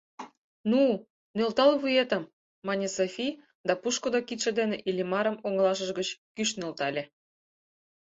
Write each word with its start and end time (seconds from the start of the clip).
—Ну, 0.71 0.81
нӧлтал 1.37 1.71
вуетым!— 1.81 2.31
мане 2.67 2.87
Софи 2.97 3.27
да 3.67 3.73
пушкыдо 3.81 4.19
кидше 4.27 4.51
дене 4.59 4.77
Иллимарым 4.89 5.35
оҥылашыж 5.47 5.89
гыч 5.99 6.09
кӱш 6.35 6.49
нӧлтале. 6.59 7.03